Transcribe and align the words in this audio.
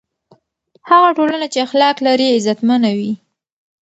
هغه 0.89 1.09
ټولنه 1.17 1.45
چې 1.53 1.57
اخلاق 1.65 1.97
لري، 2.07 2.27
عزتمنه 2.37 2.89
وي. 2.97 3.11